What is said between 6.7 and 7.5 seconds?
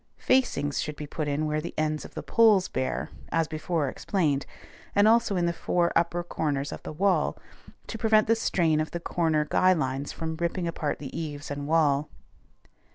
of the wall,